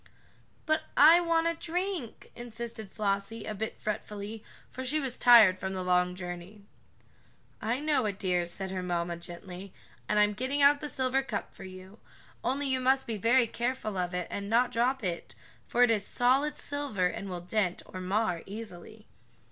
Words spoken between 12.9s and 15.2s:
be very careful of it, and not drop